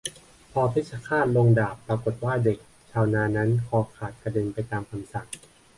[0.51, 2.57] พอเพชฌฆาตลงดาบปรากฏว่าเด็ก
[2.91, 5.27] ชาวนานั้นคอขาดกระเด็นไปตามคำสั่ง